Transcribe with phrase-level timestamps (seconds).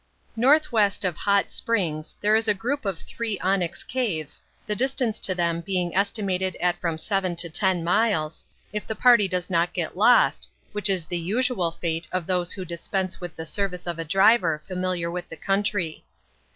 [0.35, 5.35] Northwest of Hot Springs there is a group of three onyx caves, the distance to
[5.35, 8.43] them being estimated at from seven to ten miles,
[8.73, 12.65] if the party does not get lost, which is the usual fate of those who
[12.65, 16.03] dispense with the service of a driver familiar with the country.